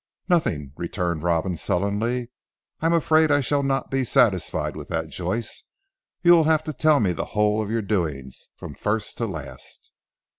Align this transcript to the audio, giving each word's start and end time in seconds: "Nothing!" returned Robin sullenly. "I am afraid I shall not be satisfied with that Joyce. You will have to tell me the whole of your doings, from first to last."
"Nothing!" 0.27 0.71
returned 0.77 1.21
Robin 1.21 1.55
sullenly. 1.55 2.31
"I 2.81 2.87
am 2.87 2.93
afraid 2.93 3.29
I 3.29 3.41
shall 3.41 3.61
not 3.61 3.91
be 3.91 4.03
satisfied 4.03 4.75
with 4.75 4.87
that 4.87 5.09
Joyce. 5.09 5.65
You 6.23 6.31
will 6.31 6.45
have 6.45 6.63
to 6.63 6.73
tell 6.73 6.99
me 6.99 7.11
the 7.11 7.23
whole 7.37 7.61
of 7.61 7.69
your 7.69 7.83
doings, 7.83 8.49
from 8.57 8.73
first 8.73 9.15
to 9.19 9.27
last." 9.27 9.91